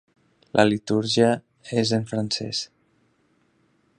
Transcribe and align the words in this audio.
La 0.59 0.63
litúrgia 0.67 1.27
és 1.83 1.93
en 1.99 2.09
francès. 2.13 2.65